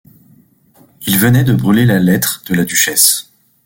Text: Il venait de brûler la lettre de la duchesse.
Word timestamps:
Il 1.05 1.19
venait 1.19 1.43
de 1.43 1.53
brûler 1.53 1.85
la 1.85 1.99
lettre 1.99 2.43
de 2.47 2.55
la 2.55 2.65
duchesse. 2.65 3.29